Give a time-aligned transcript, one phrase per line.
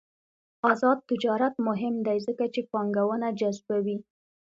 [0.71, 3.97] آزاد تجارت مهم دی ځکه چې پانګونه جذبوي.